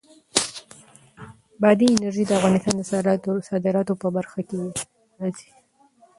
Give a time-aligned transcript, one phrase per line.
[1.61, 2.81] بادي انرژي د افغانستان د
[3.57, 4.59] صادراتو په برخه کې
[5.19, 5.49] راځي.